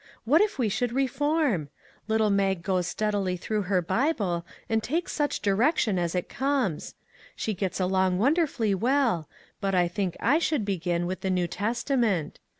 What 0.25 0.41
if 0.41 0.57
we 0.57 0.67
should 0.67 0.93
reform? 0.93 1.69
Little 2.07 2.31
Mag 2.31 2.63
goes 2.63 2.87
steadily 2.87 3.37
through 3.37 3.61
her 3.69 3.83
Bible 3.83 4.43
and 4.67 4.81
takes 4.81 5.21
each 5.21 5.39
direction 5.41 5.99
as 5.99 6.15
it 6.15 6.27
comes. 6.27 6.95
She 7.35 7.53
gets 7.53 7.79
along 7.79 8.17
wonderfully 8.17 8.73
well, 8.73 9.29
but 9.59 9.75
I 9.75 9.87
think 9.87 10.17
I 10.19 10.39
should 10.39 10.65
begin 10.65 11.05
with 11.05 11.21
the 11.21 11.29
New 11.29 11.45
Testa 11.45 11.95
ment. 11.97 12.39